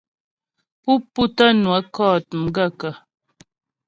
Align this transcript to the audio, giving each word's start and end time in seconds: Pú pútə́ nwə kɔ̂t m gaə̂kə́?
Pú 0.81 0.91
pútə́ 1.13 1.49
nwə 1.61 1.77
kɔ̂t 1.95 2.25
m 2.39 2.43
gaə̂kə́? 2.55 2.93